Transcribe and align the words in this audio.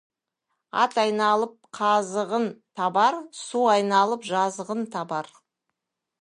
Ат 0.83 0.95
айналып 1.01 1.53
қазығын 1.79 2.47
табар, 2.81 3.19
су 3.41 3.63
айналып 3.75 4.27
жазығын 4.31 4.83
табар. 4.97 5.31